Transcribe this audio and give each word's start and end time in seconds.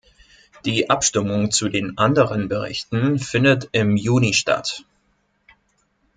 Die 0.65 0.89
Abstimmung 0.89 1.51
zu 1.51 1.69
den 1.69 1.99
anderen 1.99 2.47
Berichten 2.49 3.19
findet 3.19 3.69
im 3.71 3.95
Juni 3.97 4.33
statt. 4.33 4.83